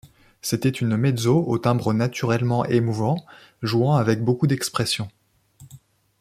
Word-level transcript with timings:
C’était 0.41 0.69
une 0.69 0.97
mezzo 0.97 1.45
au 1.45 1.59
timbre 1.59 1.93
naturellement 1.93 2.65
émouvant, 2.65 3.23
jouant 3.61 3.97
avec 3.97 4.23
beaucoup 4.23 4.47
d’expression. 4.47 5.11